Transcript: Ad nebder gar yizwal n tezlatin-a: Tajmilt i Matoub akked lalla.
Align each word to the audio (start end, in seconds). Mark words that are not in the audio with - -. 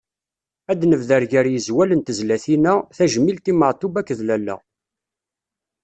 Ad 0.71 0.81
nebder 0.89 1.23
gar 1.31 1.47
yizwal 1.53 1.89
n 1.93 2.01
tezlatin-a: 2.01 2.73
Tajmilt 2.95 3.45
i 3.51 3.53
Matoub 3.55 3.93
akked 3.99 4.19
lalla. 4.27 4.55